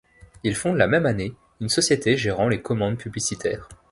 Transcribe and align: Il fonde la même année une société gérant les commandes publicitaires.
Il 0.43 0.55
fonde 0.55 0.77
la 0.77 0.87
même 0.87 1.05
année 1.05 1.35
une 1.59 1.69
société 1.69 2.17
gérant 2.17 2.49
les 2.49 2.59
commandes 2.63 2.97
publicitaires. 2.97 3.69